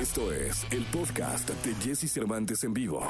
[0.00, 3.06] Esto es el podcast de Jesse Cervantes en vivo.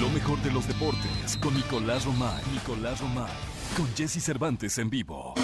[0.00, 2.42] Lo mejor de los deportes con Nicolás Romay.
[2.52, 3.30] Nicolás Romay.
[3.76, 5.34] Con Jesse Cervantes en vivo.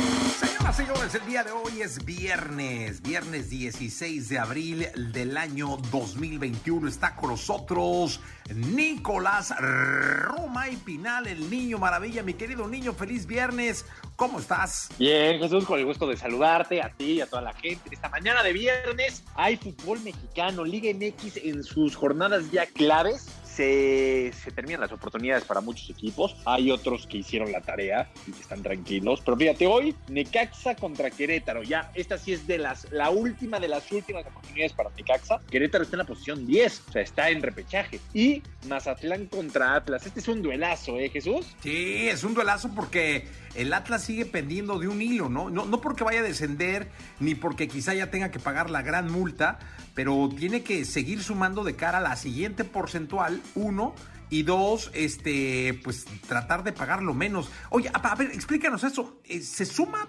[0.40, 6.88] Señoras, señores, el día de hoy es viernes, viernes 16 de abril del año 2021.
[6.88, 8.20] Está con nosotros
[8.52, 12.22] Nicolás Roma y Pinal, el niño maravilla.
[12.22, 13.84] Mi querido niño, feliz viernes.
[14.16, 14.88] ¿Cómo estás?
[14.98, 17.90] Bien, Jesús, con el gusto de saludarte a ti y a toda la gente.
[17.90, 23.28] Esta mañana de viernes hay fútbol mexicano, Liga MX en sus jornadas ya claves
[23.60, 26.34] se, terminan las oportunidades para muchos equipos.
[26.46, 29.20] Hay otros que hicieron la tarea y que están tranquilos.
[29.24, 31.62] Pero fíjate, hoy Necaxa contra Querétaro.
[31.62, 35.40] Ya, esta sí es de las, la última de las últimas oportunidades para Necaxa.
[35.50, 38.00] Querétaro está en la posición 10, o sea, está en repechaje.
[38.14, 40.06] Y Mazatlán contra Atlas.
[40.06, 41.46] Este es un duelazo, ¿eh, Jesús?
[41.62, 45.50] Sí, es un duelazo porque el Atlas sigue pendiendo de un hilo, ¿no?
[45.50, 49.10] No, no porque vaya a descender, ni porque quizá ya tenga que pagar la gran
[49.10, 49.58] multa,
[49.94, 53.94] pero tiene que seguir sumando de cara a la siguiente porcentual, uno,
[54.30, 57.50] y dos, este, pues tratar de pagar lo menos.
[57.70, 59.18] Oye, a, ver, explícanos eso.
[59.24, 60.08] Eh, ¿Se suma?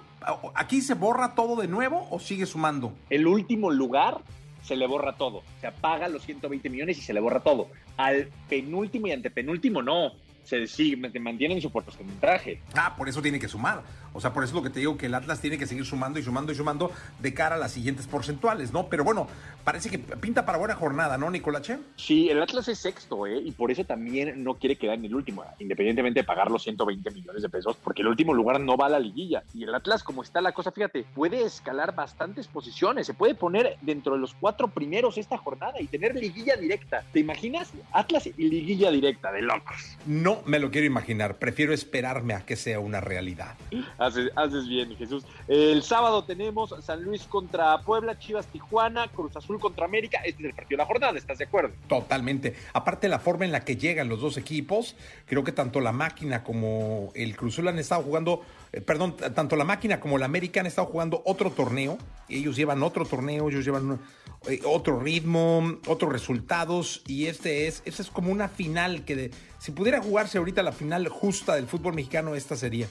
[0.53, 2.93] ¿Aquí se borra todo de nuevo o sigue sumando?
[3.09, 4.21] El último lugar
[4.61, 5.41] se le borra todo.
[5.59, 7.69] Se apaga los 120 millones y se le borra todo.
[7.97, 10.11] Al penúltimo y antepenúltimo no
[10.43, 12.61] se sigue, mantienen su porcentaje.
[12.75, 13.83] Ah, por eso tiene que sumar.
[14.13, 15.85] O sea, por eso es lo que te digo, que el Atlas tiene que seguir
[15.85, 18.87] sumando y sumando y sumando de cara a las siguientes porcentuales, ¿no?
[18.87, 19.27] Pero bueno,
[19.63, 21.77] parece que pinta para buena jornada, ¿no, Nicolache?
[21.95, 23.41] Sí, el Atlas es sexto, ¿eh?
[23.43, 27.11] Y por eso también no quiere quedar en el último, independientemente de pagar los 120
[27.11, 29.43] millones de pesos, porque el último lugar no va a la liguilla.
[29.53, 33.77] Y el Atlas, como está la cosa, fíjate, puede escalar bastantes posiciones, se puede poner
[33.81, 37.03] dentro de los cuatro primeros esta jornada y tener liguilla directa.
[37.11, 37.71] ¿Te imaginas?
[37.91, 39.97] Atlas y liguilla directa, de locos.
[40.05, 43.55] No me lo quiero imaginar, prefiero esperarme a que sea una realidad.
[44.01, 45.23] Haces, bien, Jesús.
[45.47, 50.17] El sábado tenemos San Luis contra Puebla, Chivas Tijuana, Cruz Azul contra América.
[50.25, 51.75] Este es el partido de la jornada, ¿estás de acuerdo?
[51.87, 52.55] Totalmente.
[52.73, 54.95] Aparte, la forma en la que llegan los dos equipos,
[55.27, 59.55] creo que tanto la máquina como el Cruz Azul han estado jugando, eh, perdón, tanto
[59.55, 61.99] la máquina como la América han estado jugando otro torneo.
[62.27, 63.99] Ellos llevan otro torneo, ellos llevan
[64.47, 67.03] eh, otro ritmo, otros resultados.
[67.07, 70.71] Y este es, este es como una final que de, si pudiera jugarse ahorita la
[70.71, 72.87] final justa del fútbol mexicano, esta sería.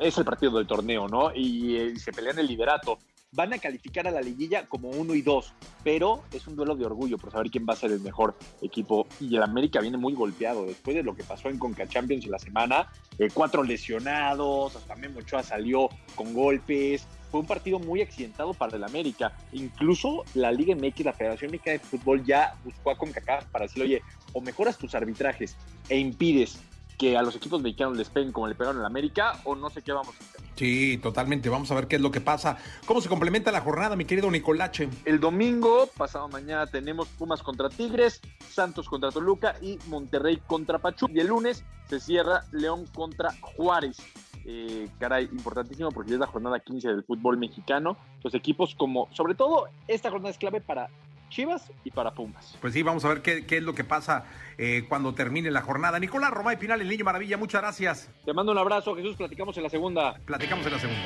[0.00, 1.34] Es el partido del torneo, ¿no?
[1.34, 2.98] Y, eh, se pelean el liderato.
[3.34, 5.52] Van a calificar a la liguilla como uno y dos,
[5.82, 9.06] pero es un duelo de orgullo por saber quién va a ser el mejor equipo.
[9.20, 12.30] Y el América viene muy golpeado después de lo que pasó en Conca Champions en
[12.30, 12.92] la semana.
[13.18, 18.76] Eh, cuatro lesionados, hasta Memo Ochoa salió con golpes fue un partido muy accidentado para
[18.76, 19.32] el América.
[19.50, 23.82] Incluso la Liga MX, la Federación Mexicana de Fútbol, ya buscó a CONCACAF para decir,
[23.82, 24.02] oye,
[24.32, 25.56] o mejoras tus arbitrajes
[25.88, 26.60] e impides
[26.96, 29.82] que a los equipos mexicanos les peguen como le pegaron al América, o no sé
[29.82, 30.33] qué vamos a hacer.
[30.56, 31.48] Sí, totalmente.
[31.48, 32.56] Vamos a ver qué es lo que pasa.
[32.86, 34.88] ¿Cómo se complementa la jornada, mi querido Nicolache?
[35.04, 41.12] El domingo, pasado mañana, tenemos Pumas contra Tigres, Santos contra Toluca y Monterrey contra Pachuca.
[41.14, 43.98] Y el lunes se cierra León contra Juárez.
[44.46, 47.96] Eh, caray, importantísimo porque es la jornada 15 del fútbol mexicano.
[48.22, 50.88] Los equipos como, sobre todo, esta jornada es clave para
[51.34, 52.56] Chivas y para Pumas.
[52.60, 54.24] Pues sí, vamos a ver qué, es lo que pasa
[54.56, 55.98] eh, cuando termine la jornada.
[55.98, 58.08] Nicolás Romay Pinal, el niño maravilla, muchas gracias.
[58.24, 60.14] Te mando un abrazo, Jesús, platicamos en la segunda.
[60.24, 61.02] Platicamos en la segunda.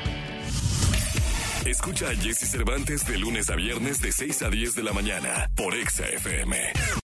[1.65, 5.49] Escucha a Jesse Cervantes de lunes a viernes de 6 a 10 de la mañana
[5.55, 6.99] por Exa FM.